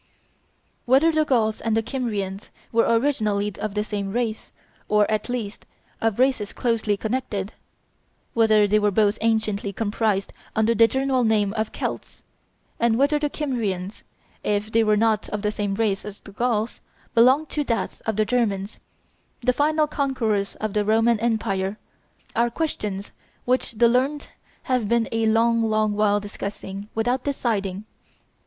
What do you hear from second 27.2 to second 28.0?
deciding.